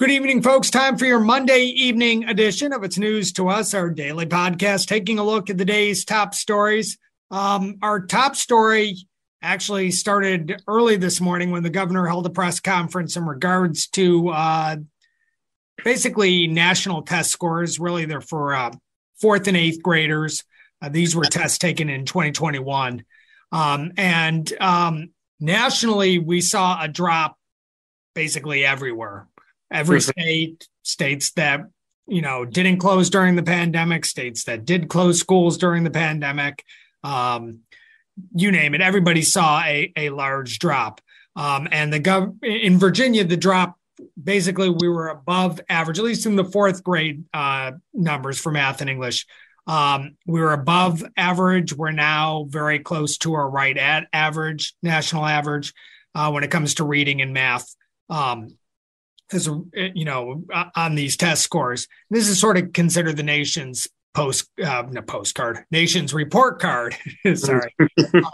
Good 0.00 0.12
evening, 0.12 0.40
folks. 0.40 0.70
Time 0.70 0.96
for 0.96 1.04
your 1.04 1.20
Monday 1.20 1.64
evening 1.64 2.24
edition 2.24 2.72
of 2.72 2.82
It's 2.84 2.96
News 2.96 3.34
to 3.34 3.50
Us, 3.50 3.74
our 3.74 3.90
daily 3.90 4.24
podcast, 4.24 4.86
taking 4.86 5.18
a 5.18 5.22
look 5.22 5.50
at 5.50 5.58
the 5.58 5.66
day's 5.66 6.06
top 6.06 6.32
stories. 6.34 6.96
Um, 7.30 7.76
our 7.82 8.06
top 8.06 8.34
story 8.34 8.96
actually 9.42 9.90
started 9.90 10.62
early 10.66 10.96
this 10.96 11.20
morning 11.20 11.50
when 11.50 11.62
the 11.64 11.68
governor 11.68 12.06
held 12.06 12.24
a 12.24 12.30
press 12.30 12.60
conference 12.60 13.18
in 13.18 13.26
regards 13.26 13.88
to 13.88 14.30
uh, 14.30 14.76
basically 15.84 16.46
national 16.46 17.02
test 17.02 17.30
scores. 17.30 17.78
Really, 17.78 18.06
they're 18.06 18.22
for 18.22 18.54
uh, 18.54 18.72
fourth 19.20 19.48
and 19.48 19.56
eighth 19.56 19.82
graders. 19.82 20.44
Uh, 20.80 20.88
these 20.88 21.14
were 21.14 21.24
tests 21.24 21.58
taken 21.58 21.90
in 21.90 22.06
2021. 22.06 23.04
Um, 23.52 23.92
and 23.98 24.50
um, 24.62 25.10
nationally, 25.40 26.18
we 26.18 26.40
saw 26.40 26.82
a 26.82 26.88
drop 26.88 27.36
basically 28.14 28.64
everywhere 28.64 29.26
every 29.70 30.00
state, 30.00 30.68
states 30.82 31.32
that 31.32 31.62
you 32.06 32.22
know 32.22 32.44
didn't 32.44 32.78
close 32.78 33.10
during 33.10 33.36
the 33.36 33.42
pandemic, 33.42 34.04
states 34.04 34.44
that 34.44 34.64
did 34.64 34.88
close 34.88 35.18
schools 35.18 35.58
during 35.58 35.84
the 35.84 35.90
pandemic, 35.90 36.64
um, 37.04 37.60
you 38.34 38.50
name 38.50 38.74
it. 38.74 38.80
Everybody 38.80 39.22
saw 39.22 39.62
a 39.62 39.92
a 39.96 40.10
large 40.10 40.58
drop, 40.58 41.00
um, 41.36 41.68
and 41.70 41.92
the 41.92 42.00
gov 42.00 42.42
in 42.44 42.78
Virginia, 42.78 43.24
the 43.24 43.36
drop 43.36 43.76
basically 44.22 44.70
we 44.70 44.88
were 44.88 45.08
above 45.08 45.60
average, 45.68 45.98
at 45.98 46.04
least 46.04 46.26
in 46.26 46.36
the 46.36 46.44
fourth 46.44 46.82
grade 46.82 47.24
uh, 47.32 47.72
numbers 47.92 48.38
for 48.38 48.50
math 48.50 48.80
and 48.80 48.90
English. 48.90 49.26
Um, 49.66 50.16
we 50.26 50.40
were 50.40 50.52
above 50.52 51.04
average. 51.16 51.72
We're 51.72 51.92
now 51.92 52.46
very 52.48 52.80
close 52.80 53.18
to 53.18 53.34
our 53.34 53.48
right 53.48 53.76
at 53.76 54.08
average, 54.12 54.74
national 54.82 55.26
average, 55.26 55.74
uh, 56.14 56.30
when 56.30 56.44
it 56.44 56.50
comes 56.50 56.74
to 56.74 56.84
reading 56.84 57.20
and 57.22 57.32
math. 57.32 57.74
Um, 58.08 58.56
as 59.32 59.48
you 59.72 60.04
know 60.04 60.44
on 60.74 60.94
these 60.94 61.16
test 61.16 61.42
scores. 61.42 61.86
This 62.10 62.28
is 62.28 62.40
sort 62.40 62.58
of 62.58 62.72
considered 62.72 63.16
the 63.16 63.22
nation's 63.22 63.88
post 64.14 64.48
uh, 64.62 64.84
no, 64.90 65.02
postcard, 65.02 65.64
nation's 65.70 66.12
report 66.12 66.60
card. 66.60 66.96
Sorry, 67.34 67.74
um, 68.14 68.24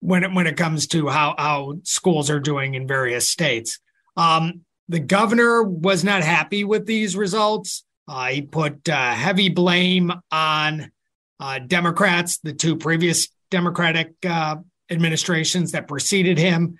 when 0.00 0.24
it 0.24 0.32
when 0.32 0.46
it 0.46 0.56
comes 0.56 0.86
to 0.88 1.08
how 1.08 1.34
how 1.38 1.74
schools 1.84 2.30
are 2.30 2.40
doing 2.40 2.74
in 2.74 2.86
various 2.86 3.28
states. 3.28 3.78
Um, 4.16 4.62
the 4.88 5.00
governor 5.00 5.62
was 5.62 6.02
not 6.02 6.22
happy 6.22 6.64
with 6.64 6.86
these 6.86 7.14
results. 7.14 7.84
Uh, 8.08 8.28
he 8.28 8.42
put 8.42 8.88
uh, 8.88 9.12
heavy 9.12 9.50
blame 9.50 10.10
on 10.32 10.90
uh, 11.40 11.58
Democrats, 11.58 12.38
the 12.38 12.54
two 12.54 12.76
previous 12.76 13.28
Democratic 13.50 14.14
uh, 14.26 14.56
administrations 14.90 15.72
that 15.72 15.88
preceded 15.88 16.38
him, 16.38 16.78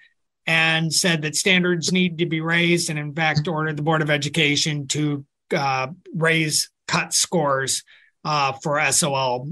and 0.49 0.91
said 0.93 1.21
that 1.21 1.37
standards 1.37 1.93
need 1.93 2.17
to 2.19 2.27
be 2.27 2.41
raised, 2.41 2.89
and 2.89 2.99
in 2.99 3.15
fact 3.15 3.47
ordered 3.47 3.77
the 3.77 3.83
Board 3.83 4.01
of 4.01 4.11
Education 4.11 4.89
to 4.89 5.25
uh, 5.55 5.89
raise 6.15 6.71
cut 6.89 7.13
scores 7.13 7.85
uh, 8.25 8.53
for 8.63 8.81
SOL 8.91 9.51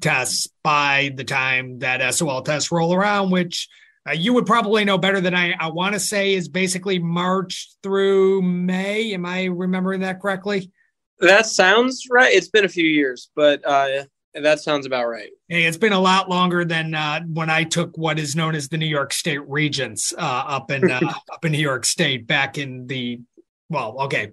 tests 0.00 0.48
by 0.64 1.12
the 1.14 1.22
time 1.22 1.78
that 1.78 2.12
SOL 2.12 2.42
tests 2.42 2.72
roll 2.72 2.92
around, 2.92 3.30
which 3.30 3.68
uh, 4.08 4.12
you 4.12 4.34
would 4.34 4.44
probably 4.44 4.84
know 4.84 4.98
better 4.98 5.20
than 5.20 5.36
I, 5.36 5.54
I 5.58 5.68
want 5.68 5.94
to 5.94 6.00
say 6.00 6.34
is 6.34 6.48
basically 6.48 6.98
March 6.98 7.70
through 7.84 8.42
May. 8.42 9.14
Am 9.14 9.24
I 9.24 9.44
remembering 9.44 10.00
that 10.00 10.20
correctly? 10.20 10.72
That 11.20 11.46
sounds 11.46 12.08
right. 12.10 12.34
It's 12.34 12.48
been 12.48 12.64
a 12.64 12.68
few 12.68 12.84
years, 12.84 13.30
but 13.36 13.64
uh, 13.64 14.04
that 14.42 14.60
sounds 14.60 14.86
about 14.86 15.06
right. 15.06 15.30
Hey, 15.48 15.64
it's 15.64 15.76
been 15.76 15.92
a 15.92 16.00
lot 16.00 16.28
longer 16.28 16.64
than 16.64 16.94
uh, 16.94 17.20
when 17.22 17.50
I 17.50 17.64
took 17.64 17.96
what 17.96 18.18
is 18.18 18.34
known 18.34 18.54
as 18.54 18.68
the 18.68 18.78
New 18.78 18.86
York 18.86 19.12
State 19.12 19.48
Regents 19.48 20.12
uh, 20.16 20.44
up 20.46 20.70
in 20.70 20.90
uh, 20.90 21.00
up 21.32 21.44
in 21.44 21.52
New 21.52 21.58
York 21.58 21.84
State 21.84 22.26
back 22.26 22.58
in 22.58 22.86
the 22.86 23.20
well, 23.68 24.02
okay, 24.02 24.32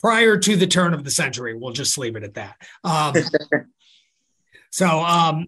prior 0.00 0.36
to 0.36 0.56
the 0.56 0.66
turn 0.66 0.94
of 0.94 1.04
the 1.04 1.10
century. 1.10 1.54
We'll 1.54 1.72
just 1.72 1.96
leave 1.98 2.16
it 2.16 2.22
at 2.22 2.34
that. 2.34 2.56
Um, 2.84 3.14
so, 4.70 5.00
um, 5.00 5.46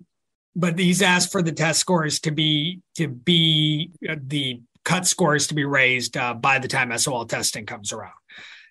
but 0.56 0.78
he's 0.78 1.02
asked 1.02 1.32
for 1.32 1.42
the 1.42 1.52
test 1.52 1.81
scores 1.81 2.20
to 2.20 2.31
be 2.31 2.81
to 2.97 3.08
be 3.08 3.91
uh, 4.08 4.16
the 4.20 4.60
cut 4.84 5.06
scores 5.06 5.47
to 5.48 5.54
be 5.54 5.64
raised 5.64 6.16
uh, 6.16 6.34
by 6.34 6.58
the 6.58 6.69
time 6.69 6.97
SOL 6.97 7.25
testing 7.26 7.66
comes 7.66 7.92
around. 7.92 8.12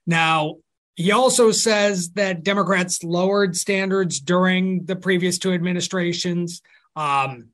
Now, 0.06 0.56
he 1.02 1.12
also 1.12 1.52
says 1.52 2.12
that 2.12 2.44
Democrats 2.44 3.04
lowered 3.04 3.56
standards 3.56 4.20
during 4.20 4.86
the 4.86 4.96
previous 4.96 5.38
two 5.38 5.52
administrations. 5.52 6.62
Um, 6.96 7.50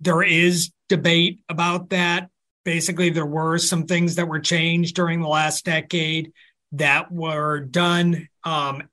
there 0.00 0.22
is 0.22 0.72
debate 0.88 1.40
about 1.48 1.90
that. 1.90 2.30
Basically, 2.64 3.10
there 3.10 3.26
were 3.26 3.58
some 3.58 3.86
things 3.86 4.16
that 4.16 4.28
were 4.28 4.40
changed 4.40 4.96
during 4.96 5.20
the 5.20 5.28
last 5.28 5.64
decade 5.64 6.32
that 6.72 7.12
were 7.12 7.60
done. 7.60 8.28
Um, 8.42 8.88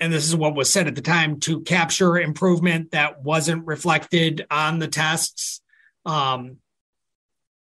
and 0.00 0.12
this 0.12 0.26
is 0.26 0.34
what 0.34 0.56
was 0.56 0.68
said 0.68 0.88
at 0.88 0.96
the 0.96 1.00
time 1.00 1.38
to 1.40 1.60
capture 1.60 2.18
improvement 2.18 2.90
that 2.90 3.22
wasn't 3.22 3.66
reflected 3.66 4.46
on 4.50 4.80
the 4.80 4.88
tests. 4.88 5.60
Um, 6.04 6.56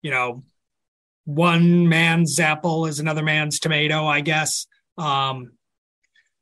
you 0.02 0.12
know, 0.12 0.44
one 1.26 1.90
man's 1.90 2.40
apple 2.40 2.86
is 2.86 3.00
another 3.00 3.24
man's 3.24 3.60
tomato, 3.60 4.06
I 4.06 4.22
guess. 4.22 4.68
Um, 5.00 5.54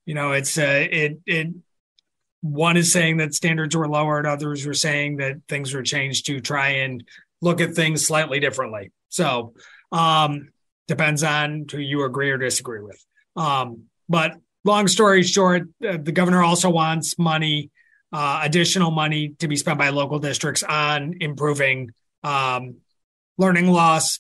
you 0.06 0.16
know, 0.16 0.32
it's 0.32 0.58
uh, 0.58 0.88
it 0.90 1.20
it 1.26 1.48
one 2.42 2.78
is 2.78 2.92
saying 2.92 3.18
that 3.18 3.34
standards 3.34 3.76
were 3.76 3.88
lowered, 3.88 4.26
others 4.26 4.66
were 4.66 4.74
saying 4.74 5.18
that 5.18 5.38
things 5.48 5.74
were 5.74 5.84
changed 5.84 6.28
to 6.28 6.40
try 6.40 6.70
and 6.70 7.04
look 7.42 7.62
at 7.62 7.74
things 7.74 8.06
slightly 8.06 8.40
differently. 8.40 8.92
So 9.10 9.54
um, 9.92 10.50
depends 10.88 11.24
on 11.24 11.66
who 11.72 11.80
you 11.80 12.04
agree 12.04 12.32
or 12.32 12.38
disagree 12.38 12.82
with. 12.82 13.04
Um, 13.36 13.84
but 14.10 14.36
long 14.64 14.88
story 14.88 15.24
short, 15.24 15.64
uh, 15.88 15.98
the 16.02 16.12
governor 16.12 16.44
also 16.44 16.70
wants 16.70 17.20
money, 17.20 17.70
uh, 18.12 18.42
additional 18.44 18.92
money 18.92 19.36
to 19.40 19.48
be 19.48 19.56
spent 19.56 19.78
by 19.78 19.90
local 19.90 20.20
districts 20.20 20.64
on 20.64 21.16
improving 21.20 21.92
um, 22.24 22.78
learning 23.38 23.68
loss, 23.68 24.20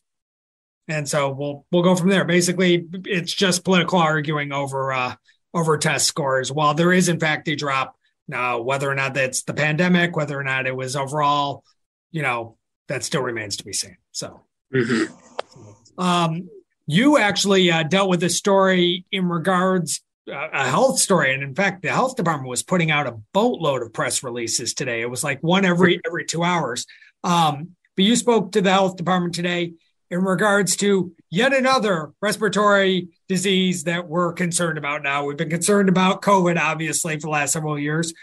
and 0.87 1.07
so 1.07 1.31
we'll 1.31 1.65
we'll 1.71 1.83
go 1.83 1.95
from 1.95 2.09
there. 2.09 2.25
Basically, 2.25 2.85
it's 3.05 3.33
just 3.33 3.65
political 3.65 3.99
arguing 3.99 4.51
over 4.51 4.93
uh, 4.93 5.15
over 5.53 5.77
test 5.77 6.07
scores. 6.07 6.51
While 6.51 6.73
there 6.73 6.93
is 6.93 7.09
in 7.09 7.19
fact 7.19 7.47
a 7.47 7.55
drop 7.55 7.95
now, 8.27 8.61
whether 8.61 8.89
or 8.89 8.95
not 8.95 9.13
that's 9.13 9.43
the 9.43 9.53
pandemic, 9.53 10.15
whether 10.15 10.39
or 10.39 10.43
not 10.43 10.67
it 10.67 10.75
was 10.75 10.95
overall, 10.95 11.63
you 12.11 12.21
know, 12.21 12.57
that 12.87 13.03
still 13.03 13.21
remains 13.21 13.57
to 13.57 13.65
be 13.65 13.73
seen. 13.73 13.97
So, 14.11 14.41
mm-hmm. 14.73 15.99
um, 15.99 16.49
you 16.85 17.17
actually 17.17 17.69
uh, 17.71 17.83
dealt 17.83 18.09
with 18.09 18.23
a 18.23 18.29
story 18.29 19.05
in 19.11 19.27
regards 19.27 20.01
uh, 20.31 20.49
a 20.53 20.69
health 20.69 20.99
story, 20.99 21.33
and 21.33 21.43
in 21.43 21.55
fact, 21.55 21.81
the 21.81 21.89
health 21.89 22.15
department 22.15 22.49
was 22.49 22.63
putting 22.63 22.91
out 22.91 23.07
a 23.07 23.17
boatload 23.33 23.81
of 23.81 23.93
press 23.93 24.23
releases 24.23 24.73
today. 24.73 25.01
It 25.01 25.09
was 25.09 25.23
like 25.23 25.41
one 25.41 25.65
every 25.65 25.99
every 26.05 26.25
two 26.25 26.43
hours. 26.43 26.85
Um, 27.23 27.71
but 27.97 28.05
you 28.05 28.15
spoke 28.15 28.51
to 28.53 28.61
the 28.61 28.71
health 28.71 28.95
department 28.95 29.33
today 29.33 29.73
in 30.09 30.23
regards 30.23 30.75
to 30.77 31.13
yet 31.29 31.53
another 31.53 32.13
respiratory 32.21 33.09
disease 33.27 33.83
that 33.83 34.07
we're 34.07 34.33
concerned 34.33 34.77
about 34.77 35.03
now. 35.03 35.25
We've 35.25 35.37
been 35.37 35.49
concerned 35.49 35.89
about 35.89 36.21
COVID, 36.21 36.57
obviously, 36.57 37.15
for 37.15 37.27
the 37.27 37.29
last 37.29 37.53
several 37.53 37.77
years. 37.77 38.13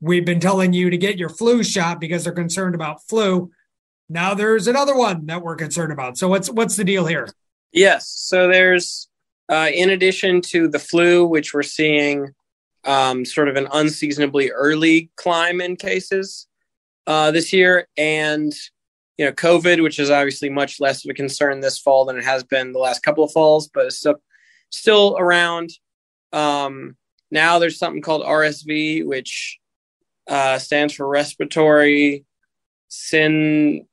We've 0.00 0.24
been 0.24 0.40
telling 0.40 0.72
you 0.72 0.90
to 0.90 0.96
get 0.96 1.18
your 1.18 1.28
flu 1.28 1.62
shot 1.62 2.00
because 2.00 2.24
they're 2.24 2.32
concerned 2.32 2.74
about 2.74 3.06
flu. 3.08 3.50
Now 4.08 4.34
there's 4.34 4.66
another 4.66 4.96
one 4.96 5.26
that 5.26 5.42
we're 5.42 5.56
concerned 5.56 5.92
about. 5.92 6.18
So 6.18 6.28
what's 6.28 6.50
what's 6.50 6.76
the 6.76 6.84
deal 6.84 7.06
here? 7.06 7.28
Yes. 7.72 8.08
So 8.08 8.48
there's 8.48 9.08
uh, 9.48 9.70
in 9.72 9.90
addition 9.90 10.40
to 10.42 10.68
the 10.68 10.78
flu, 10.78 11.24
which 11.24 11.54
we're 11.54 11.62
seeing 11.62 12.32
um, 12.84 13.24
sort 13.24 13.48
of 13.48 13.56
an 13.56 13.68
unseasonably 13.72 14.50
early 14.50 15.10
climb 15.16 15.60
in 15.60 15.76
cases 15.76 16.46
uh, 17.06 17.30
this 17.30 17.52
year, 17.52 17.88
and 17.96 18.52
you 19.22 19.28
know, 19.28 19.32
COVID, 19.32 19.82
which 19.82 19.98
is 19.98 20.10
obviously 20.10 20.48
much 20.48 20.80
less 20.80 21.04
of 21.04 21.10
a 21.10 21.14
concern 21.14 21.60
this 21.60 21.78
fall 21.78 22.04
than 22.04 22.18
it 22.18 22.24
has 22.24 22.42
been 22.42 22.72
the 22.72 22.78
last 22.78 23.02
couple 23.02 23.22
of 23.22 23.32
falls, 23.32 23.68
but 23.68 23.86
it's 23.86 23.98
still, 23.98 24.16
still 24.70 25.16
around. 25.18 25.70
Um, 26.32 26.96
now 27.30 27.58
there's 27.58 27.78
something 27.78 28.02
called 28.02 28.24
RSV, 28.24 29.06
which 29.06 29.58
uh, 30.28 30.58
stands 30.58 30.94
for 30.94 31.06
respiratory 31.06 32.24
sin 32.88 33.86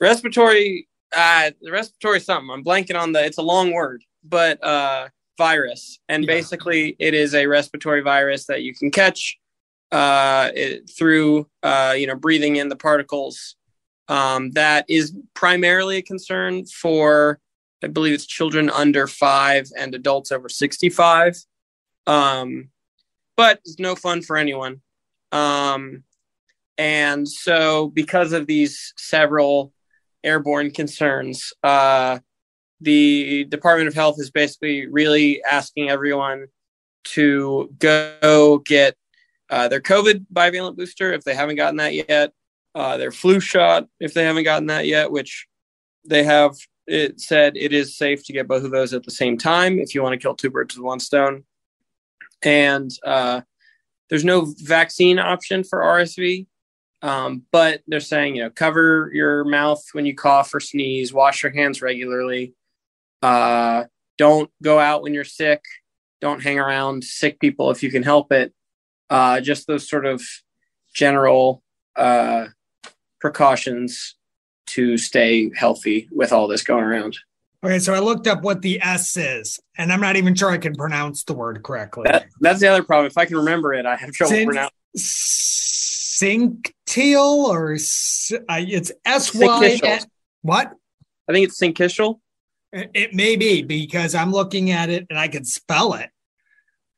respiratory 0.00 0.86
uh 1.16 1.50
respiratory 1.72 2.20
something 2.20 2.50
i'm 2.50 2.62
blanking 2.62 2.94
on 2.94 3.10
the 3.12 3.24
it's 3.24 3.38
a 3.38 3.42
long 3.42 3.72
word 3.72 4.04
but 4.22 4.62
uh, 4.62 5.08
virus, 5.38 6.00
and 6.08 6.24
yeah. 6.24 6.26
basically 6.26 6.96
it 6.98 7.14
is 7.14 7.34
a 7.34 7.46
respiratory 7.46 8.02
virus 8.02 8.46
that 8.46 8.62
you 8.62 8.74
can 8.74 8.90
catch 8.90 9.38
uh, 9.92 10.50
it, 10.54 10.90
through 10.90 11.48
uh, 11.62 11.94
you 11.96 12.06
know 12.06 12.16
breathing 12.16 12.56
in 12.56 12.68
the 12.68 12.76
particles. 12.76 13.56
Um, 14.08 14.52
that 14.52 14.86
is 14.88 15.14
primarily 15.34 15.98
a 15.98 16.02
concern 16.02 16.64
for, 16.64 17.40
I 17.84 17.88
believe 17.88 18.14
it's 18.14 18.26
children 18.26 18.70
under 18.70 19.06
five 19.06 19.68
and 19.76 19.94
adults 19.94 20.32
over 20.32 20.48
sixty-five. 20.48 21.36
Um, 22.06 22.70
but 23.36 23.60
it's 23.64 23.78
no 23.78 23.94
fun 23.94 24.22
for 24.22 24.36
anyone. 24.36 24.80
Um, 25.30 26.04
and 26.78 27.28
so, 27.28 27.88
because 27.88 28.32
of 28.32 28.46
these 28.46 28.94
several 28.96 29.72
airborne 30.24 30.70
concerns, 30.70 31.52
uh, 31.62 32.20
the 32.80 33.44
Department 33.44 33.88
of 33.88 33.94
Health 33.94 34.16
is 34.18 34.30
basically 34.30 34.86
really 34.86 35.42
asking 35.44 35.90
everyone 35.90 36.46
to 37.04 37.74
go 37.78 38.58
get 38.64 38.96
uh, 39.50 39.68
their 39.68 39.80
COVID 39.80 40.26
bivalent 40.32 40.76
booster 40.76 41.12
if 41.12 41.24
they 41.24 41.34
haven't 41.34 41.56
gotten 41.56 41.76
that 41.76 41.94
yet, 41.94 42.32
uh, 42.78 42.96
their 42.96 43.10
flu 43.10 43.40
shot 43.40 43.88
if 43.98 44.14
they 44.14 44.22
haven't 44.22 44.44
gotten 44.44 44.68
that 44.68 44.86
yet, 44.86 45.10
which 45.10 45.48
they 46.06 46.22
have 46.22 46.54
it 46.86 47.20
said 47.20 47.56
it 47.56 47.72
is 47.72 47.98
safe 47.98 48.24
to 48.24 48.32
get 48.32 48.46
both 48.46 48.62
of 48.62 48.70
those 48.70 48.94
at 48.94 49.02
the 49.02 49.10
same 49.10 49.36
time 49.36 49.80
if 49.80 49.94
you 49.94 50.02
want 50.02 50.12
to 50.12 50.18
kill 50.18 50.36
two 50.36 50.48
birds 50.48 50.76
with 50.76 50.84
one 50.84 51.00
stone. 51.00 51.42
And 52.42 52.90
uh, 53.04 53.40
there's 54.08 54.24
no 54.24 54.54
vaccine 54.60 55.18
option 55.18 55.64
for 55.64 55.80
RSV, 55.80 56.46
um, 57.02 57.42
but 57.50 57.82
they're 57.88 57.98
saying 57.98 58.36
you 58.36 58.44
know 58.44 58.50
cover 58.50 59.10
your 59.12 59.44
mouth 59.44 59.82
when 59.90 60.06
you 60.06 60.14
cough 60.14 60.54
or 60.54 60.60
sneeze, 60.60 61.12
wash 61.12 61.42
your 61.42 61.52
hands 61.52 61.82
regularly, 61.82 62.54
uh, 63.22 63.84
don't 64.18 64.50
go 64.62 64.78
out 64.78 65.02
when 65.02 65.14
you're 65.14 65.24
sick. 65.24 65.62
Don't 66.20 66.42
hang 66.42 66.60
around 66.60 67.02
sick 67.02 67.40
people 67.40 67.72
if 67.72 67.82
you 67.82 67.90
can 67.90 68.04
help 68.04 68.30
it. 68.30 68.52
Uh, 69.10 69.40
just 69.40 69.66
those 69.66 69.88
sort 69.88 70.06
of 70.06 70.22
general 70.94 71.62
uh, 71.96 72.46
precautions 73.20 74.16
to 74.68 74.98
stay 74.98 75.50
healthy 75.54 76.08
with 76.12 76.32
all 76.32 76.46
this 76.46 76.62
going 76.62 76.84
around. 76.84 77.16
Okay, 77.64 77.78
so 77.80 77.92
I 77.92 77.98
looked 77.98 78.26
up 78.28 78.42
what 78.42 78.62
the 78.62 78.80
S 78.80 79.16
is, 79.16 79.58
and 79.76 79.92
I'm 79.92 80.00
not 80.00 80.14
even 80.16 80.34
sure 80.34 80.50
I 80.50 80.58
can 80.58 80.74
pronounce 80.74 81.24
the 81.24 81.34
word 81.34 81.62
correctly. 81.64 82.04
That, 82.04 82.26
that's 82.40 82.60
the 82.60 82.68
other 82.68 82.84
problem. 82.84 83.06
If 83.06 83.18
I 83.18 83.24
can 83.24 83.36
remember 83.36 83.74
it, 83.74 83.84
I 83.84 83.96
have 83.96 84.12
trouble 84.12 84.36
Sin- 84.36 84.46
pronouncing. 84.46 84.74
Synctial 86.18 87.46
or 87.48 87.72
uh, 87.72 88.60
it's 88.66 88.92
S 89.04 89.34
Y. 89.34 90.00
What? 90.42 90.72
I 91.28 91.32
think 91.32 91.48
it's 91.48 91.60
Synctial. 91.60 92.20
It 92.72 93.14
may 93.14 93.36
be 93.36 93.62
because 93.62 94.14
I'm 94.14 94.30
looking 94.30 94.70
at 94.70 94.90
it 94.90 95.06
and 95.10 95.18
I 95.18 95.28
can 95.28 95.44
spell 95.44 95.94
it, 95.94 96.10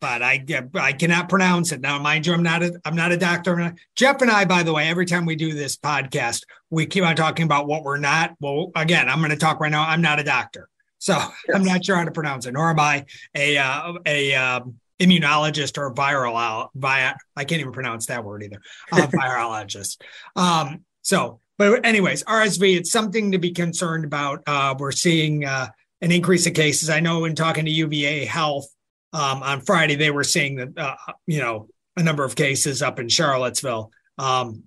but 0.00 0.22
I 0.22 0.44
I 0.74 0.92
cannot 0.92 1.28
pronounce 1.28 1.72
it. 1.72 1.80
Now, 1.80 1.98
mind 1.98 2.26
you, 2.26 2.32
I'm 2.32 2.42
not 2.42 2.62
a 2.62 2.80
I'm 2.84 2.96
not 2.96 3.12
a 3.12 3.16
doctor. 3.16 3.74
Jeff 3.96 4.22
and 4.22 4.30
I, 4.30 4.44
by 4.44 4.62
the 4.62 4.72
way, 4.72 4.88
every 4.88 5.06
time 5.06 5.26
we 5.26 5.36
do 5.36 5.52
this 5.52 5.76
podcast, 5.76 6.44
we 6.70 6.86
keep 6.86 7.04
on 7.04 7.16
talking 7.16 7.44
about 7.44 7.66
what 7.66 7.84
we're 7.84 7.98
not. 7.98 8.34
Well, 8.40 8.72
again, 8.74 9.08
I'm 9.08 9.18
going 9.18 9.30
to 9.30 9.36
talk 9.36 9.60
right 9.60 9.70
now. 9.70 9.82
I'm 9.82 10.02
not 10.02 10.18
a 10.18 10.24
doctor, 10.24 10.68
so 10.98 11.12
yes. 11.18 11.32
I'm 11.54 11.64
not 11.64 11.84
sure 11.84 11.96
how 11.96 12.04
to 12.04 12.10
pronounce 12.10 12.46
it. 12.46 12.52
Nor 12.52 12.70
am 12.70 12.80
I 12.80 13.04
a 13.34 13.58
uh, 13.58 13.92
a 14.06 14.34
um, 14.34 14.76
immunologist 14.98 15.78
or 15.78 15.88
a 15.88 15.94
viral 15.94 16.68
via 16.74 17.14
I 17.36 17.44
can't 17.44 17.60
even 17.60 17.72
pronounce 17.72 18.06
that 18.06 18.24
word 18.24 18.42
either. 18.42 18.60
A 18.92 18.96
virologist. 19.06 20.00
Um, 20.34 20.84
so 21.02 21.40
but 21.60 21.84
anyways, 21.84 22.24
RSV, 22.24 22.78
it's 22.78 22.90
something 22.90 23.32
to 23.32 23.38
be 23.38 23.50
concerned 23.50 24.06
about. 24.06 24.42
Uh, 24.46 24.74
we're 24.78 24.92
seeing 24.92 25.44
uh, 25.44 25.68
an 26.00 26.10
increase 26.10 26.46
in 26.46 26.54
cases. 26.54 26.88
I 26.88 27.00
know 27.00 27.26
in 27.26 27.34
talking 27.34 27.66
to 27.66 27.70
UVA 27.70 28.24
Health 28.24 28.66
um, 29.12 29.42
on 29.42 29.60
Friday, 29.60 29.96
they 29.96 30.10
were 30.10 30.24
seeing 30.24 30.56
that 30.56 30.78
uh, 30.78 30.96
you 31.26 31.40
know 31.40 31.68
a 31.96 32.02
number 32.02 32.24
of 32.24 32.36
cases 32.36 32.82
up 32.82 32.98
in 32.98 33.08
Charlottesville. 33.08 33.90
Um, 34.18 34.64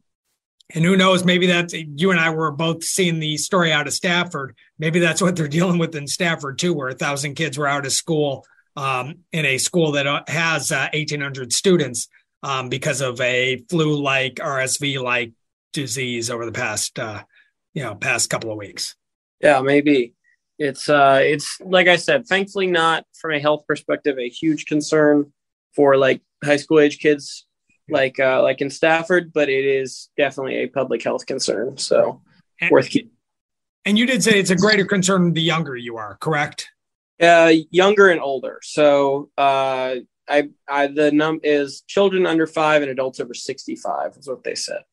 and 0.74 0.84
who 0.84 0.98
knows? 0.98 1.24
Maybe 1.24 1.48
that's 1.48 1.74
you 1.74 2.12
and 2.12 2.20
I 2.20 2.30
were 2.32 2.52
both 2.52 2.84
seeing 2.84 3.20
the 3.20 3.38
story 3.38 3.72
out 3.72 3.88
of 3.88 3.94
Stafford. 3.94 4.56
Maybe 4.80 5.00
that's 5.00 5.22
what 5.22 5.36
they're 5.36 5.48
dealing 5.60 5.78
with 5.78 5.96
in 5.96 6.08
Stafford 6.08 6.58
too, 6.60 6.74
where 6.74 6.90
a 6.90 6.96
thousand 6.96 7.36
kids 7.36 7.58
were 7.58 7.68
out 7.68 7.86
of 7.86 7.92
school 7.92 8.46
um, 8.76 9.16
in 9.32 9.46
a 9.46 9.58
school 9.58 9.92
that 9.94 10.08
uh, 10.08 10.24
has 10.28 10.72
uh, 10.72 10.90
1,800 10.94 11.54
students 11.54 12.08
um, 12.42 12.70
because 12.70 13.02
of 13.02 13.20
a 13.22 13.64
flu-like 13.70 14.36
RSV-like 14.36 15.34
disease 15.74 16.30
over 16.30 16.46
the 16.46 16.52
past 16.52 17.00
uh, 17.00 17.24
you 17.74 17.84
know 17.84 17.96
past 17.96 18.30
couple 18.30 18.52
of 18.52 18.58
weeks. 18.58 18.96
Yeah, 19.42 19.62
maybe 19.62 20.14
it's 20.60 20.90
uh 20.90 21.20
it's 21.22 21.60
like 21.62 21.88
I 21.88 21.96
said, 21.96 22.28
thankfully 22.28 22.68
not 22.68 23.06
from 23.20 23.34
a 23.34 23.40
health 23.40 23.66
perspective 23.68 24.18
a 24.18 24.30
huge 24.30 24.66
concern 24.66 25.34
for 25.76 25.98
like 25.98 26.22
high 26.44 26.58
school 26.58 26.80
age 26.80 27.00
kids 27.00 27.46
like 27.90 28.20
uh 28.20 28.42
like 28.42 28.62
in 28.62 28.70
Stafford, 28.70 29.34
but 29.34 29.50
it 29.50 29.66
is 29.66 30.10
definitely 30.18 30.56
a 30.58 30.68
public 30.68 31.04
health 31.04 31.26
concern. 31.26 31.78
So 31.78 32.22
and, 32.62 32.72
worth 32.72 32.90
keeping. 32.90 33.12
And 33.86 33.98
you 33.98 34.06
did 34.06 34.24
say 34.24 34.40
it's 34.40 34.52
a 34.52 34.56
greater 34.56 34.86
concern 34.86 35.34
the 35.34 35.42
younger 35.42 35.76
you 35.76 35.98
are, 35.98 36.18
correct? 36.22 36.70
Uh, 37.22 37.54
younger 37.70 38.10
and 38.10 38.22
older. 38.22 38.60
So 38.64 39.30
uh, 39.38 39.96
I, 40.28 40.50
I 40.68 40.88
the 40.88 41.12
num 41.12 41.40
is 41.44 41.84
children 41.88 42.26
under 42.26 42.48
five 42.48 42.82
and 42.82 42.92
adults 42.92 43.20
over 43.20 43.34
sixty 43.34 43.76
five 43.76 44.16
is 44.18 44.28
what 44.28 44.44
they 44.44 44.56
said. 44.56 44.84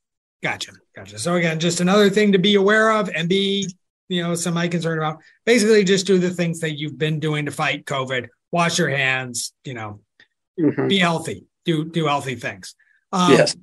Gotcha. 0.42 0.72
Gotcha. 0.96 1.18
So 1.18 1.34
again, 1.34 1.60
just 1.60 1.80
another 1.80 2.10
thing 2.10 2.32
to 2.32 2.38
be 2.38 2.54
aware 2.54 2.92
of 2.92 3.10
and 3.10 3.28
be, 3.28 3.68
you 4.10 4.22
know, 4.22 4.34
semi 4.34 4.68
concerned 4.68 5.00
about. 5.00 5.20
Basically, 5.46 5.84
just 5.84 6.06
do 6.06 6.18
the 6.18 6.30
things 6.30 6.60
that 6.60 6.76
you've 6.76 6.98
been 6.98 7.20
doing 7.20 7.46
to 7.46 7.52
fight 7.52 7.86
COVID. 7.86 8.28
Wash 8.50 8.78
your 8.78 8.90
hands. 8.90 9.54
You 9.64 9.74
know, 9.74 10.00
mm-hmm. 10.60 10.88
be 10.88 10.98
healthy. 10.98 11.46
Do 11.64 11.84
do 11.84 12.06
healthy 12.06 12.34
things. 12.34 12.74
Um, 13.12 13.32
yes. 13.32 13.56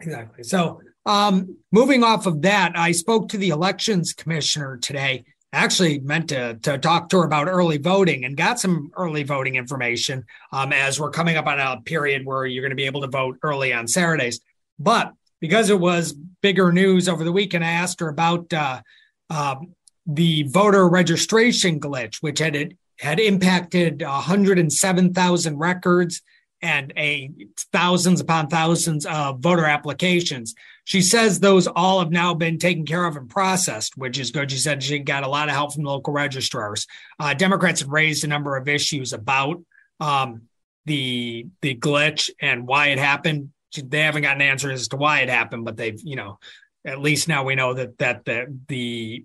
Exactly. 0.00 0.44
So, 0.44 0.80
um, 1.06 1.56
moving 1.70 2.04
off 2.04 2.26
of 2.26 2.42
that, 2.42 2.72
I 2.74 2.92
spoke 2.92 3.30
to 3.30 3.38
the 3.38 3.48
elections 3.48 4.12
commissioner 4.12 4.76
today. 4.76 5.24
Actually, 5.54 6.00
meant 6.00 6.28
to 6.28 6.58
to 6.62 6.76
talk 6.78 7.08
to 7.10 7.18
her 7.18 7.24
about 7.24 7.48
early 7.48 7.78
voting 7.78 8.24
and 8.24 8.36
got 8.36 8.60
some 8.60 8.90
early 8.96 9.22
voting 9.22 9.56
information. 9.56 10.24
Um, 10.52 10.72
as 10.72 11.00
we're 11.00 11.10
coming 11.10 11.36
up 11.36 11.46
on 11.46 11.58
a 11.58 11.80
period 11.80 12.26
where 12.26 12.44
you're 12.44 12.62
going 12.62 12.70
to 12.70 12.76
be 12.76 12.86
able 12.86 13.02
to 13.02 13.08
vote 13.08 13.38
early 13.42 13.72
on 13.72 13.88
Saturdays, 13.88 14.40
but 14.78 15.12
because 15.40 15.70
it 15.70 15.80
was 15.80 16.12
bigger 16.42 16.72
news 16.72 17.08
over 17.08 17.24
the 17.24 17.32
weekend, 17.32 17.64
I 17.64 17.72
asked 17.72 18.00
her 18.00 18.08
about 18.08 18.52
uh, 18.52 18.80
uh, 19.32 19.56
the 20.06 20.42
voter 20.44 20.86
registration 20.88 21.80
glitch, 21.80 22.16
which 22.20 22.38
had 22.38 22.76
had 22.98 23.18
impacted 23.18 24.02
107,000 24.02 25.58
records 25.58 26.20
and 26.60 26.92
a 26.96 27.30
thousands 27.72 28.20
upon 28.20 28.48
thousands 28.48 29.06
of 29.06 29.40
voter 29.40 29.64
applications. 29.64 30.54
She 30.84 31.00
says 31.00 31.40
those 31.40 31.66
all 31.66 32.00
have 32.00 32.12
now 32.12 32.34
been 32.34 32.58
taken 32.58 32.84
care 32.84 33.04
of 33.04 33.16
and 33.16 33.28
processed, 33.28 33.96
which 33.96 34.18
is 34.18 34.30
good. 34.30 34.50
She 34.50 34.58
said 34.58 34.82
she 34.82 34.98
got 34.98 35.24
a 35.24 35.28
lot 35.28 35.48
of 35.48 35.54
help 35.54 35.74
from 35.74 35.84
local 35.84 36.12
registrars. 36.12 36.86
Uh, 37.18 37.32
Democrats 37.34 37.80
have 37.80 37.88
raised 37.88 38.24
a 38.24 38.28
number 38.28 38.56
of 38.56 38.68
issues 38.68 39.12
about 39.12 39.62
um, 39.98 40.42
the 40.84 41.46
the 41.62 41.74
glitch 41.74 42.28
and 42.40 42.66
why 42.66 42.88
it 42.88 42.98
happened 42.98 43.50
they 43.80 44.00
haven't 44.00 44.22
gotten 44.22 44.42
answers 44.42 44.82
as 44.82 44.88
to 44.88 44.96
why 44.96 45.20
it 45.20 45.30
happened, 45.30 45.64
but 45.64 45.76
they've, 45.76 46.00
you 46.02 46.16
know, 46.16 46.38
at 46.84 47.00
least 47.00 47.28
now 47.28 47.44
we 47.44 47.54
know 47.54 47.74
that 47.74 47.98
that 47.98 48.24
the 48.24 48.46
the 48.68 49.24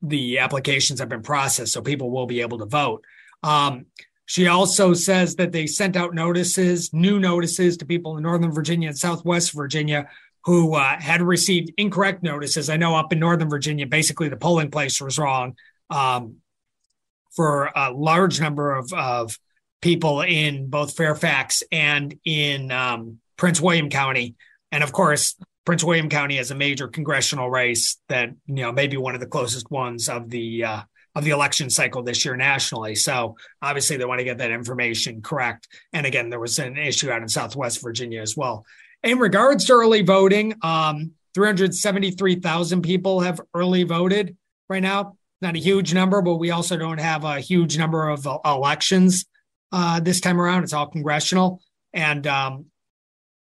the 0.00 0.38
applications 0.38 1.00
have 1.00 1.08
been 1.08 1.22
processed, 1.22 1.72
so 1.72 1.82
people 1.82 2.10
will 2.10 2.26
be 2.26 2.40
able 2.40 2.58
to 2.58 2.66
vote. 2.66 3.04
Um, 3.42 3.86
she 4.26 4.46
also 4.46 4.92
says 4.92 5.36
that 5.36 5.52
they 5.52 5.66
sent 5.66 5.96
out 5.96 6.14
notices, 6.14 6.92
new 6.92 7.18
notices 7.18 7.78
to 7.78 7.86
people 7.86 8.16
in 8.16 8.22
Northern 8.22 8.52
Virginia 8.52 8.88
and 8.88 8.98
Southwest 8.98 9.54
Virginia 9.54 10.08
who 10.44 10.74
uh, 10.74 10.98
had 10.98 11.20
received 11.20 11.72
incorrect 11.76 12.22
notices. 12.22 12.70
I 12.70 12.76
know 12.76 12.94
up 12.94 13.12
in 13.12 13.18
Northern 13.18 13.50
Virginia, 13.50 13.86
basically 13.86 14.28
the 14.28 14.36
polling 14.36 14.70
place 14.70 15.00
was 15.00 15.18
wrong 15.18 15.56
um, 15.90 16.36
for 17.32 17.70
a 17.74 17.92
large 17.92 18.40
number 18.40 18.74
of, 18.74 18.92
of 18.92 19.38
people 19.82 20.22
in 20.22 20.70
both 20.70 20.96
Fairfax 20.96 21.62
and 21.70 22.18
in 22.24 22.70
um, 22.72 23.18
Prince 23.36 23.60
William 23.60 23.90
County. 23.90 24.36
And 24.72 24.82
of 24.82 24.92
course, 24.92 25.36
Prince 25.68 25.84
William 25.84 26.08
County 26.08 26.36
has 26.36 26.50
a 26.50 26.54
major 26.54 26.88
congressional 26.88 27.50
race 27.50 27.98
that, 28.08 28.30
you 28.46 28.54
know, 28.54 28.72
maybe 28.72 28.96
one 28.96 29.14
of 29.14 29.20
the 29.20 29.26
closest 29.26 29.70
ones 29.70 30.08
of 30.08 30.30
the 30.30 30.64
uh, 30.64 30.80
of 31.14 31.24
the 31.24 31.30
election 31.30 31.68
cycle 31.68 32.02
this 32.02 32.24
year 32.24 32.36
nationally. 32.36 32.94
So 32.94 33.36
obviously 33.60 33.98
they 33.98 34.06
want 34.06 34.20
to 34.20 34.24
get 34.24 34.38
that 34.38 34.50
information 34.50 35.20
correct. 35.20 35.68
And 35.92 36.06
again, 36.06 36.30
there 36.30 36.40
was 36.40 36.58
an 36.58 36.78
issue 36.78 37.10
out 37.10 37.20
in 37.20 37.28
Southwest 37.28 37.82
Virginia 37.82 38.22
as 38.22 38.34
well. 38.34 38.64
In 39.02 39.18
regards 39.18 39.66
to 39.66 39.74
early 39.74 40.00
voting, 40.00 40.54
um, 40.62 41.10
373,000 41.34 42.80
people 42.80 43.20
have 43.20 43.38
early 43.52 43.82
voted 43.82 44.38
right 44.70 44.82
now. 44.82 45.18
Not 45.42 45.54
a 45.54 45.58
huge 45.58 45.92
number, 45.92 46.22
but 46.22 46.36
we 46.36 46.50
also 46.50 46.78
don't 46.78 46.98
have 46.98 47.24
a 47.24 47.40
huge 47.40 47.76
number 47.76 48.08
of 48.08 48.26
uh, 48.26 48.38
elections 48.46 49.26
uh, 49.72 50.00
this 50.00 50.22
time 50.22 50.40
around. 50.40 50.62
It's 50.62 50.72
all 50.72 50.86
congressional. 50.86 51.60
And 51.92 52.26
um, 52.26 52.64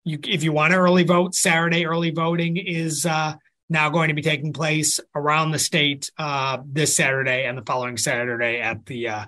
you, 0.03 0.20
if 0.24 0.43
you 0.43 0.51
want 0.51 0.72
to 0.72 0.77
early 0.77 1.03
vote, 1.03 1.36
Saturday 1.36 1.86
early 1.86 2.12
voting 2.12 2.58
is 2.58 3.05
uh, 3.05 3.34
now 3.70 3.89
going 3.89 4.10
to 4.10 4.13
be 4.13 4.22
taking 4.22 4.53
place 4.53 5.00
around 5.15 5.51
the 5.51 5.60
state 5.60 6.12
uh, 6.17 6.58
this 6.65 6.96
Saturday 6.96 7.46
and 7.46 7.58
the 7.58 7.63
following 7.63 7.98
Saturday 7.98 8.60
at 8.60 8.86
the 8.86 9.08
uh, 9.08 9.25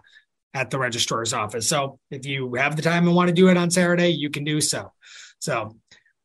at 0.54 0.70
the 0.70 0.78
registrar's 0.78 1.34
office. 1.34 1.68
So 1.68 2.00
if 2.12 2.26
you 2.26 2.54
have 2.56 2.76
the 2.76 2.82
time 2.82 3.08
and 3.08 3.16
want 3.16 3.30
to 3.30 3.34
do 3.34 3.48
it 3.48 3.58
on 3.58 3.72
Saturday, 3.72 4.10
you 4.10 4.30
can 4.30 4.44
do 4.44 4.62
so. 4.62 4.92
So, 5.40 5.76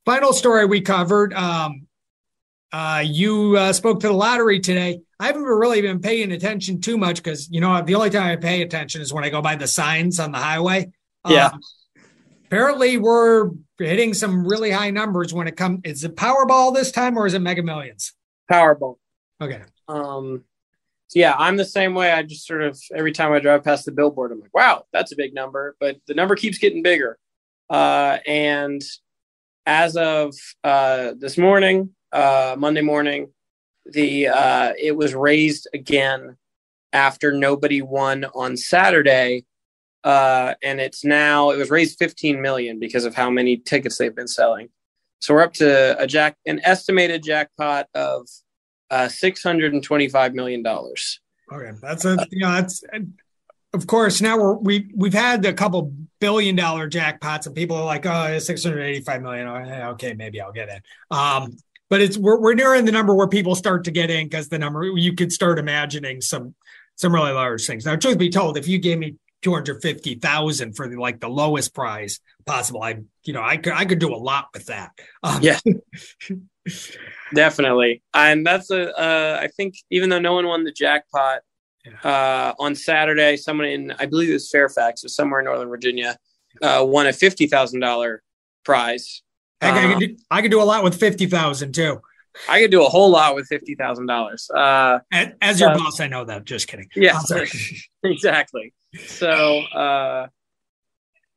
final 0.05 0.33
story 0.33 0.67
we 0.67 0.81
covered. 0.81 1.33
Um, 1.33 1.87
uh, 2.71 3.03
you 3.07 3.57
uh, 3.57 3.73
spoke 3.73 4.01
to 4.01 4.09
the 4.09 4.13
lottery 4.13 4.61
today. 4.61 5.01
I 5.19 5.27
haven't 5.27 5.43
really 5.43 5.81
been 5.81 6.01
paying 6.01 6.33
attention 6.33 6.81
too 6.81 6.99
much 6.99 7.23
because 7.23 7.49
you 7.51 7.61
know 7.61 7.83
the 7.83 7.95
only 7.95 8.11
time 8.11 8.31
I 8.31 8.37
pay 8.37 8.63
attention 8.63 9.01
is 9.01 9.13
when 9.13 9.25
I 9.25 9.31
go 9.31 9.41
by 9.41 9.57
the 9.57 9.67
signs 9.67 10.21
on 10.21 10.33
the 10.33 10.39
highway. 10.39 10.91
Yeah. 11.27 11.47
Um, 11.47 11.61
apparently, 12.47 12.99
we're 12.99 13.51
hitting 13.79 14.15
some 14.15 14.47
really 14.47 14.71
high 14.71 14.91
numbers 14.91 15.33
when 15.33 15.49
it 15.49 15.57
comes. 15.57 15.81
Is 15.85 16.05
it 16.05 16.17
Powerball 16.17 16.75
this 16.75 16.91
time 16.91 17.17
or 17.17 17.27
is 17.27 17.35
it 17.35 17.41
Mega 17.41 17.63
Millions? 17.63 18.13
Powerball. 18.51 18.97
Okay. 19.41 19.63
Um, 19.87 20.45
so 21.09 21.19
yeah, 21.21 21.35
I'm 21.39 21.57
the 21.57 21.65
same 21.65 21.95
way. 21.95 22.13
I 22.13 22.23
just 22.23 22.47
sort 22.47 22.63
of 22.63 22.79
every 22.95 23.13
time 23.13 23.33
I 23.33 23.39
drive 23.39 23.65
past 23.65 23.87
the 23.87 23.93
billboard, 23.93 24.33
I'm 24.33 24.41
like, 24.41 24.55
wow, 24.55 24.85
that's 24.93 25.13
a 25.13 25.17
big 25.17 25.35
number, 25.35 25.77
but 25.81 25.97
the 26.07 26.15
number 26.15 26.35
keeps 26.35 26.59
getting 26.59 26.83
bigger. 26.83 27.19
Uh, 27.71 28.19
and 28.27 28.83
as 29.65 29.97
of 29.97 30.35
uh, 30.65 31.13
this 31.19 31.39
morning, 31.39 31.91
uh, 32.13 32.57
Monday 32.59 32.81
morning, 32.81 33.33
the 33.87 34.29
uh, 34.29 34.73
it 34.79 34.97
was 34.97 35.15
raised 35.15 35.69
again 35.73 36.37
after 36.93 37.33
nobody 37.33 37.83
won 37.83 38.27
on 38.35 38.57
Saturday, 38.57 39.45
uh, 40.05 40.55
and 40.63 40.81
it's 40.81 41.05
now 41.05 41.51
it 41.51 41.57
was 41.57 41.71
raised 41.71 41.99
15 41.99 42.41
million 42.41 42.79
because 42.79 43.05
of 43.05 43.15
how 43.15 43.31
many 43.31 43.57
tickets 43.57 43.99
they've 43.99 44.15
been 44.15 44.29
selling. 44.29 44.69
So 45.21 45.35
we're 45.35 45.43
up 45.43 45.55
to 45.55 46.01
a 46.01 46.07
jack 46.07 46.37
an 46.47 46.61
estimated 46.63 47.23
jackpot 47.23 47.89
of 47.95 48.29
uh, 48.91 49.09
625 49.09 50.35
million 50.35 50.63
dollars. 50.63 51.21
Okay, 51.53 51.77
that's 51.83 52.05
a 52.05 52.17
you 52.31 52.41
know 52.41 52.53
that's 52.53 52.83
of 53.75 53.87
course 53.87 54.21
now 54.21 54.39
we're 54.39 54.55
we 54.55 54.91
we've 54.95 55.15
had 55.15 55.45
a 55.45 55.53
couple 55.53 55.93
billion 56.21 56.55
dollar 56.55 56.89
jackpots 56.89 57.47
and 57.47 57.55
people 57.55 57.77
are 57.77 57.85
like 57.85 58.07
oh 58.07 58.39
685 58.39 59.23
million 59.23 59.47
oh, 59.47 59.91
okay 59.91 60.15
maybe 60.15 60.41
I'll 60.41 60.53
get 60.53 60.69
it. 60.69 60.83
Um, 61.11 61.57
but 61.91 62.01
it's 62.01 62.17
we're 62.17 62.41
we're 62.41 62.55
nearing 62.55 62.85
the 62.85 62.93
number 62.93 63.15
where 63.15 63.29
people 63.29 63.55
start 63.55 63.85
to 63.85 63.91
get 63.91 64.11
in 64.11 64.27
because 64.27 64.49
the 64.49 64.59
number 64.59 64.85
you 64.85 65.15
could 65.15 65.33
start 65.33 65.59
imagining 65.59 66.21
some 66.21 66.55
some 66.99 67.15
really 67.15 67.33
large 67.33 67.65
things. 67.65 67.87
Now, 67.87 67.97
truth 67.97 68.19
be 68.19 68.29
told, 68.29 68.59
if 68.59 68.67
you 68.67 68.79
gave 68.79 68.99
me 68.99 69.17
two 69.43 69.53
hundred 69.53 69.83
fifty 69.83 70.15
thousand 70.15 70.75
for 70.75 70.89
the, 70.89 70.97
like 70.97 71.21
the 71.21 71.29
lowest 71.29 71.75
prize 71.75 72.21
possible, 72.47 72.83
I 72.83 72.99
you 73.25 73.33
know 73.33 73.43
I 73.43 73.57
could 73.57 73.73
I 73.73 73.85
could 73.85 73.99
do 73.99 74.15
a 74.15 74.17
lot 74.17 74.49
with 74.53 74.67
that. 74.67 74.93
Um, 75.23 75.41
yeah, 75.43 75.59
definitely. 77.35 78.03
And 78.15 78.47
that's 78.47 78.71
a 78.71 78.97
uh, 78.99 79.39
I 79.41 79.49
think 79.49 79.75
even 79.91 80.11
though 80.11 80.21
no 80.21 80.35
one 80.35 80.47
won 80.47 80.65
the 80.65 80.73
jackpot 80.73 81.41
yeah. 81.85 82.11
uh, 82.11 82.55
on 82.59 82.75
Saturday, 82.75 83.37
someone 83.37 83.67
in 83.67 83.93
I 83.99 84.07
believe 84.07 84.31
it 84.31 84.35
was 84.35 84.51
Fairfax, 84.51 85.05
or 85.05 85.09
somewhere 85.09 85.41
in 85.41 85.47
Northern 85.47 85.69
Virginia, 85.69 86.17
uh, 86.63 86.85
won 86.87 87.07
a 87.07 87.13
fifty 87.13 87.47
thousand 87.47 87.81
dollar 87.81 88.23
prize 88.65 89.23
I, 89.61 89.71
I, 89.71 89.93
could 89.93 90.01
do, 90.01 90.17
I 90.31 90.43
could 90.43 90.51
do 90.51 90.63
a 90.63 90.65
lot 90.65 90.85
with 90.85 90.99
fifty 90.99 91.27
thousand 91.27 91.75
too. 91.75 92.01
I 92.49 92.61
could 92.61 92.71
do 92.71 92.85
a 92.85 92.89
whole 92.89 93.11
lot 93.11 93.35
with 93.35 93.47
fifty 93.47 93.75
thousand 93.75 94.09
uh, 94.09 94.15
dollars. 94.15 94.51
As, 95.13 95.33
as 95.41 95.61
your 95.61 95.71
uh, 95.71 95.79
boss, 95.79 96.01
I 96.01 96.07
know 96.07 96.25
that. 96.25 96.45
Just 96.45 96.69
kidding. 96.69 96.89
Yeah, 96.95 97.19
exactly. 98.05 98.75
So, 99.07 99.61
uh, 99.61 100.29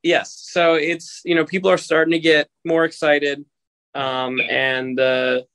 yes, 0.03 0.33
so 0.51 0.75
it's 0.75 1.21
you 1.25 1.35
know 1.35 1.45
people 1.45 1.69
are 1.69 1.77
starting 1.77 2.11
to 2.11 2.19
get 2.19 2.49
more 2.65 2.85
excited, 2.85 3.45
um, 3.93 4.39
and 4.49 4.97
the 4.97 5.45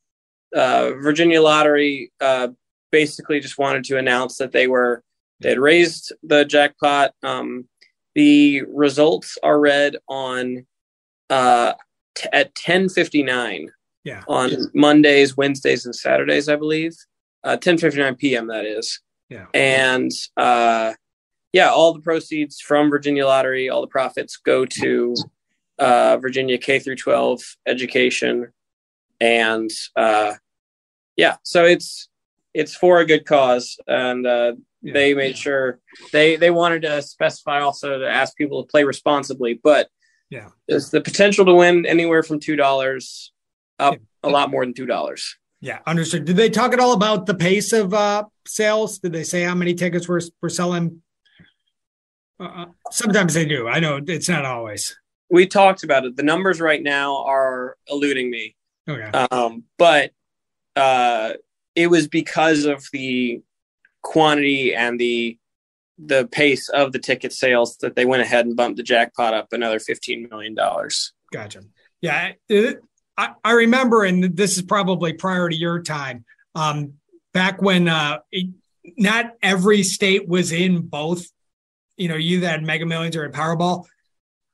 uh, 0.54 0.92
Virginia 1.02 1.42
Lottery 1.42 2.12
uh, 2.20 2.48
basically 2.90 3.40
just 3.40 3.58
wanted 3.58 3.84
to 3.84 3.98
announce 3.98 4.36
that 4.38 4.52
they 4.52 4.66
were 4.66 5.02
they 5.40 5.50
had 5.50 5.58
raised 5.58 6.12
the 6.22 6.44
jackpot. 6.44 7.12
Um, 7.22 7.68
the 8.14 8.62
results 8.62 9.36
are 9.42 9.60
read 9.60 9.96
on 10.08 10.66
uh, 11.28 11.74
t- 12.14 12.28
at 12.32 12.54
10:59. 12.54 13.68
Yeah. 14.04 14.22
On 14.28 14.50
Mondays, 14.72 15.36
Wednesdays, 15.36 15.84
and 15.84 15.94
Saturdays, 15.94 16.48
I 16.48 16.56
believe. 16.56 16.94
Uh, 17.44 17.56
10:59 17.56 18.18
p.m. 18.18 18.46
That 18.46 18.64
is. 18.64 19.00
Yeah. 19.28 19.46
And 19.52 20.12
uh, 20.36 20.94
yeah, 21.56 21.70
all 21.70 21.94
the 21.94 22.00
proceeds 22.00 22.60
from 22.60 22.90
Virginia 22.90 23.24
Lottery, 23.24 23.70
all 23.70 23.80
the 23.80 23.86
profits 23.86 24.36
go 24.36 24.66
to 24.66 25.14
uh, 25.78 26.18
Virginia 26.18 26.58
K 26.58 26.78
through 26.78 26.96
12 26.96 27.40
education, 27.66 28.52
and 29.22 29.70
uh, 29.96 30.34
yeah, 31.16 31.36
so 31.44 31.64
it's 31.64 32.10
it's 32.52 32.76
for 32.76 33.00
a 33.00 33.06
good 33.06 33.24
cause, 33.24 33.78
and 33.86 34.26
uh, 34.26 34.52
yeah. 34.82 34.92
they 34.92 35.14
made 35.14 35.38
sure 35.38 35.80
they 36.12 36.36
they 36.36 36.50
wanted 36.50 36.82
to 36.82 37.00
specify 37.00 37.60
also 37.60 38.00
to 38.00 38.06
ask 38.06 38.36
people 38.36 38.62
to 38.62 38.70
play 38.70 38.84
responsibly, 38.84 39.54
but 39.54 39.88
yeah. 40.28 40.48
There's 40.68 40.90
the 40.90 41.00
potential 41.00 41.46
to 41.46 41.54
win 41.54 41.86
anywhere 41.86 42.22
from 42.22 42.38
two 42.38 42.56
dollars 42.56 43.32
up 43.78 43.94
yeah. 43.94 44.28
a 44.28 44.30
lot 44.30 44.50
more 44.50 44.62
than 44.62 44.74
two 44.74 44.84
dollars. 44.84 45.36
Yeah, 45.62 45.78
understood. 45.86 46.26
Did 46.26 46.36
they 46.36 46.50
talk 46.50 46.74
at 46.74 46.80
all 46.80 46.92
about 46.92 47.24
the 47.24 47.34
pace 47.34 47.72
of 47.72 47.94
uh, 47.94 48.24
sales? 48.46 48.98
Did 48.98 49.12
they 49.12 49.24
say 49.24 49.42
how 49.44 49.54
many 49.54 49.72
tickets 49.72 50.06
we're, 50.06 50.20
we're 50.42 50.50
selling? 50.50 51.00
Uh, 52.38 52.66
sometimes 52.90 53.34
they 53.34 53.44
do. 53.44 53.68
I 53.68 53.80
know 53.80 54.00
it's 54.06 54.28
not 54.28 54.44
always. 54.44 54.96
We 55.30 55.46
talked 55.46 55.82
about 55.82 56.04
it. 56.04 56.16
The 56.16 56.22
numbers 56.22 56.60
right 56.60 56.82
now 56.82 57.24
are 57.24 57.76
eluding 57.88 58.30
me. 58.30 58.56
Okay. 58.88 59.10
Um, 59.30 59.64
but 59.78 60.12
uh, 60.76 61.32
it 61.74 61.88
was 61.88 62.08
because 62.08 62.64
of 62.64 62.84
the 62.92 63.42
quantity 64.02 64.74
and 64.74 65.00
the 65.00 65.38
the 65.98 66.26
pace 66.26 66.68
of 66.68 66.92
the 66.92 66.98
ticket 66.98 67.32
sales 67.32 67.78
that 67.78 67.96
they 67.96 68.04
went 68.04 68.22
ahead 68.22 68.46
and 68.46 68.56
bumped 68.56 68.76
the 68.76 68.82
jackpot 68.82 69.32
up 69.32 69.52
another 69.52 69.78
$15 69.78 70.28
million. 70.30 70.54
Gotcha. 71.32 71.62
Yeah. 72.02 72.32
It, 72.48 72.80
I, 73.16 73.30
I 73.42 73.52
remember, 73.52 74.04
and 74.04 74.36
this 74.36 74.56
is 74.56 74.62
probably 74.62 75.14
prior 75.14 75.48
to 75.48 75.56
your 75.56 75.82
time, 75.82 76.26
um, 76.54 76.94
back 77.32 77.62
when 77.62 77.88
uh, 77.88 78.18
it, 78.30 78.50
not 78.98 79.32
every 79.42 79.82
state 79.82 80.28
was 80.28 80.52
in 80.52 80.82
both, 80.82 81.26
you 81.96 82.08
know, 82.08 82.16
you 82.16 82.40
that 82.40 82.62
Mega 82.62 82.86
Millions 82.86 83.16
or 83.16 83.24
a 83.24 83.32
Powerball, 83.32 83.86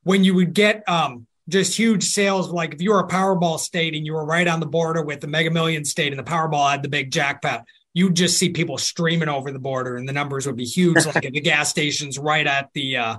when 0.04 0.24
you 0.24 0.34
would 0.34 0.54
get 0.54 0.88
um, 0.88 1.26
just 1.48 1.76
huge 1.76 2.04
sales, 2.04 2.50
like 2.50 2.74
if 2.74 2.82
you 2.82 2.92
were 2.92 3.00
a 3.00 3.08
Powerball 3.08 3.58
state 3.58 3.94
and 3.94 4.06
you 4.06 4.14
were 4.14 4.24
right 4.24 4.46
on 4.46 4.60
the 4.60 4.66
border 4.66 5.02
with 5.02 5.20
the 5.20 5.26
Mega 5.26 5.50
Million 5.50 5.84
state 5.84 6.12
and 6.12 6.18
the 6.18 6.30
Powerball 6.30 6.70
had 6.70 6.82
the 6.82 6.88
big 6.88 7.10
jackpot, 7.10 7.64
you'd 7.94 8.14
just 8.14 8.38
see 8.38 8.50
people 8.50 8.78
streaming 8.78 9.28
over 9.28 9.50
the 9.50 9.58
border 9.58 9.96
and 9.96 10.08
the 10.08 10.12
numbers 10.12 10.46
would 10.46 10.56
be 10.56 10.64
huge 10.64 11.04
like 11.04 11.24
at 11.24 11.32
the 11.32 11.40
gas 11.40 11.68
stations 11.68 12.18
right 12.18 12.46
at 12.46 12.70
the 12.74 12.96
uh, 12.96 13.16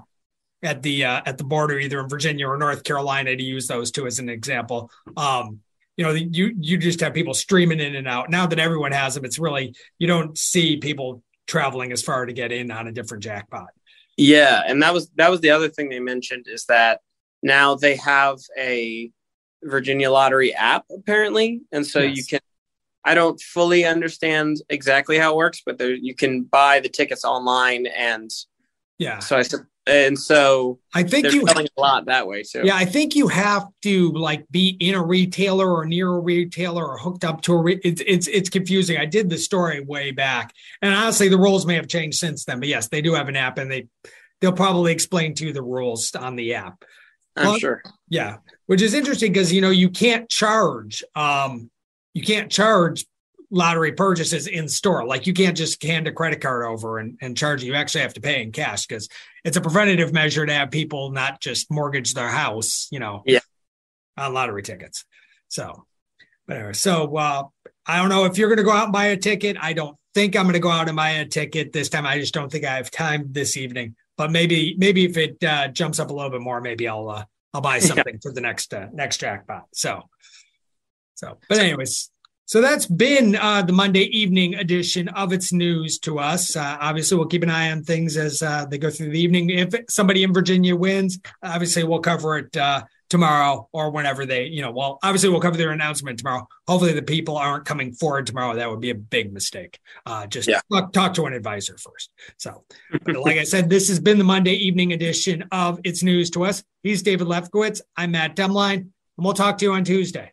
at 0.64 0.82
the 0.82 1.06
uh, 1.06 1.22
at 1.26 1.38
the 1.38 1.44
border 1.44 1.78
either 1.78 2.00
in 2.00 2.10
Virginia 2.10 2.48
or 2.48 2.58
North 2.58 2.84
Carolina 2.84 3.36
to 3.36 3.44
use 3.44 3.68
those 3.68 3.92
two 3.92 4.08
as 4.08 4.20
an 4.20 4.30
example. 4.30 4.90
Um, 5.16 5.60
you 5.96 6.04
know 6.04 6.12
you 6.12 6.56
you 6.60 6.78
just 6.78 7.02
have 7.02 7.14
people 7.14 7.36
streaming 7.36 7.80
in 7.80 7.96
and 7.96 8.08
out. 8.08 8.30
Now 8.30 8.48
that 8.48 8.58
everyone 8.58 8.94
has 8.94 9.14
them 9.14 9.26
it's 9.26 9.38
really 9.38 9.76
you 10.00 10.08
don't 10.08 10.36
see 10.38 10.78
people 10.78 11.22
traveling 11.46 11.92
as 11.92 12.02
far 12.02 12.26
to 12.26 12.34
get 12.34 12.52
in 12.52 12.72
on 12.72 12.88
a 12.88 12.92
different 12.92 13.22
jackpot 13.22 13.68
yeah 14.18 14.64
and 14.68 14.82
that 14.82 14.94
was 14.94 15.10
that 15.16 15.30
was 15.30 15.42
the 15.42 15.50
other 15.50 15.70
thing 15.70 15.90
they 15.90 16.00
mentioned 16.00 16.46
is 16.48 16.66
that 16.66 17.02
now 17.42 17.76
they 17.76 17.96
have 17.96 18.38
a 18.58 19.12
Virginia 19.64 20.12
lottery 20.12 20.54
app 20.54 20.86
apparently 20.92 21.62
and 21.72 21.86
so 21.86 22.00
yes. 22.00 22.18
you 22.18 22.24
can 22.26 22.40
I 23.06 23.14
don't 23.16 23.40
fully 23.42 23.86
understand 23.86 24.62
exactly 24.70 25.18
how 25.18 25.34
it 25.34 25.38
works, 25.38 25.62
but 25.66 25.78
there, 25.78 25.94
you 25.94 26.16
can 26.16 26.44
buy 26.44 26.80
the 26.80 26.90
tickets 26.90 27.26
online, 27.26 27.86
and 27.86 28.32
yeah. 28.98 29.20
So 29.20 29.38
I 29.38 29.44
and 29.86 30.18
so 30.18 30.80
I 30.94 31.04
think 31.04 31.32
you 31.32 31.46
selling 31.46 31.68
a 31.78 31.82
lot 31.82 32.06
that 32.06 32.28
way 32.28 32.44
too. 32.44 32.62
Yeah, 32.64 32.76
I 32.76 32.86
think 32.86 33.16
you 33.16 33.28
have 33.28 33.68
to 33.82 34.12
like 34.14 34.46
be 34.50 34.78
in 34.80 34.96
a 34.96 35.04
retailer 35.04 35.70
or 35.72 35.86
near 35.86 36.08
a 36.08 36.20
retailer 36.20 36.88
or 36.88 36.98
hooked 36.98 37.26
up 37.26 37.42
to 37.44 37.54
a. 37.54 37.62
Re- 37.62 37.82
it's 37.84 38.02
it's 38.06 38.28
it's 38.28 38.50
confusing. 38.50 38.98
I 38.98 39.06
did 39.06 39.30
the 39.30 39.38
story 39.38 39.82
way 39.82 40.12
back, 40.12 40.54
and 40.82 40.94
honestly, 40.94 41.28
the 41.28 41.38
rules 41.38 41.66
may 41.66 41.76
have 41.76 41.88
changed 41.88 42.18
since 42.18 42.46
then. 42.46 42.60
But 42.60 42.70
yes, 42.70 42.88
they 42.88 43.02
do 43.02 43.14
have 43.14 43.28
an 43.28 43.36
app, 43.36 43.58
and 43.58 43.70
they 43.70 43.88
they'll 44.40 44.54
probably 44.54 44.92
explain 44.92 45.34
to 45.36 45.48
you 45.48 45.54
the 45.54 45.62
rules 45.62 46.14
on 46.16 46.36
the 46.36 46.54
app. 46.56 46.84
I'm 47.36 47.60
sure. 47.60 47.82
Yeah, 48.10 48.38
which 48.68 48.82
is 48.82 48.94
interesting 48.94 49.34
because 49.34 49.52
you 49.52 49.62
know 49.62 49.72
you 49.72 49.90
can't 49.90 50.30
charge. 50.30 51.04
um 51.16 51.70
you 52.14 52.22
can't 52.24 52.52
charge 52.52 53.06
lottery 53.54 53.92
purchases 53.92 54.48
in 54.48 54.68
store. 54.68 55.06
Like 55.06 55.28
you 55.28 55.34
can't 55.34 55.56
just 55.56 55.82
hand 55.84 56.08
a 56.08 56.12
credit 56.12 56.42
card 56.42 56.66
over 56.66 56.98
and, 56.98 57.18
and 57.22 57.38
charge 57.38 57.64
You 57.64 57.76
actually 57.76 58.02
have 58.02 58.16
to 58.16 58.22
pay 58.22 58.42
in 58.42 58.52
cash 58.52 58.88
because 58.88 59.08
it's 59.46 59.56
a 59.56 59.62
preventative 59.62 60.12
measure 60.12 60.46
to 60.46 60.54
have 60.54 60.72
people 60.72 61.12
not 61.12 61.40
just 61.40 61.72
mortgage 61.72 62.16
their 62.16 62.30
house, 62.30 62.88
you 62.92 63.00
know, 63.00 63.22
yeah. 63.26 63.40
on 64.18 64.34
lottery 64.34 64.64
tickets. 64.64 65.06
So, 65.50 65.86
whatever. 66.48 66.74
So, 66.74 67.16
uh, 67.16 67.44
I 67.86 67.98
don't 67.98 68.10
know 68.10 68.26
if 68.26 68.38
you're 68.38 68.50
going 68.50 68.58
to 68.58 68.64
go 68.64 68.72
out 68.72 68.86
and 68.86 68.94
buy 68.94 69.08
a 69.08 69.18
ticket. 69.18 69.58
I 69.62 69.74
don't 69.74 69.96
think 70.16 70.36
I'm 70.36 70.44
going 70.44 70.54
to 70.54 70.60
go 70.60 70.72
out 70.72 70.88
and 70.88 70.96
buy 70.96 71.12
a 71.12 71.26
ticket 71.26 71.74
this 71.74 71.90
time. 71.90 72.06
I 72.06 72.20
just 72.20 72.34
don't 72.34 72.52
think 72.52 72.66
I 72.66 72.78
have 72.78 72.90
time 72.90 73.28
this 73.32 73.56
evening. 73.56 73.96
But 74.18 74.32
maybe, 74.32 74.76
maybe 74.78 75.06
if 75.06 75.18
it 75.18 75.44
uh, 75.44 75.68
jumps 75.68 76.00
up 76.00 76.10
a 76.10 76.14
little 76.14 76.32
bit 76.32 76.42
more, 76.42 76.62
maybe 76.62 76.88
I'll 76.88 77.10
uh, 77.10 77.26
I'll 77.54 77.62
buy 77.62 77.80
something 77.80 78.16
yeah. 78.16 78.20
for 78.22 78.32
the 78.32 78.42
next 78.42 78.74
uh, 78.74 78.88
next 78.94 79.20
jackpot. 79.20 79.66
So, 79.74 80.10
so, 81.16 81.38
but 81.50 81.60
anyways, 81.60 82.10
So 82.46 82.60
that's 82.60 82.86
been 82.86 83.38
uh, 83.38 83.62
the 83.62 83.72
Monday 83.72 84.04
evening 84.04 84.56
edition 84.56 85.08
of 85.10 85.32
It's 85.32 85.54
News 85.54 85.98
to 86.00 86.20
us. 86.20 86.58
Uh, 86.58 86.78
obviously, 86.80 87.18
we'll 87.18 87.28
keep 87.28 87.44
an 87.44 87.50
eye 87.50 87.72
on 87.72 87.84
things 87.84 88.18
as 88.18 88.44
uh, 88.44 88.66
they 88.66 88.78
go 88.78 88.90
through 88.90 89.12
the 89.12 89.20
evening. 89.20 89.50
If 89.50 89.74
somebody 89.90 90.24
in 90.24 90.34
Virginia 90.34 90.76
wins, 90.76 91.20
obviously 91.42 91.86
we'll 91.86 92.00
cover 92.00 92.40
it 92.40 92.56
uh, 92.58 92.84
tomorrow 93.10 93.70
or 93.72 93.92
whenever 93.92 94.26
they, 94.26 94.48
you 94.48 94.62
know, 94.62 94.72
well, 94.72 95.00
obviously 95.04 95.30
we'll 95.30 95.40
cover 95.40 95.56
their 95.56 95.72
announcement 95.72 96.20
tomorrow. 96.20 96.46
Hopefully, 96.68 96.92
the 96.92 97.02
people 97.02 97.38
aren't 97.38 97.64
coming 97.64 97.94
forward 97.94 98.28
tomorrow. 98.28 98.56
That 98.56 98.70
would 98.70 98.82
be 98.82 98.90
a 98.90 98.96
big 98.96 99.32
mistake. 99.32 99.80
Uh, 100.06 100.28
just 100.28 100.50
yeah. 100.50 100.60
talk, 100.70 100.92
talk, 100.92 101.14
to 101.14 101.26
an 101.26 101.34
advisor 101.34 101.78
first. 101.78 102.12
So, 102.38 102.66
like 103.08 103.38
I 103.38 103.46
said, 103.46 103.70
this 103.70 103.88
has 103.88 104.02
been 104.02 104.18
the 104.18 104.26
Monday 104.26 104.56
evening 104.56 104.92
edition 104.92 105.46
of 105.54 105.80
It's 105.86 106.04
News 106.04 106.30
to 106.32 106.44
us. 106.44 106.62
He's 106.84 107.04
David 107.04 107.28
Lefkowitz. 107.28 107.80
I'm 107.96 108.12
Matt 108.12 108.36
Demlein, 108.36 108.80
and 108.80 108.92
we'll 109.18 109.34
talk 109.34 109.60
to 109.60 109.66
you 109.66 109.72
on 109.72 109.86
Tuesday. 109.86 110.33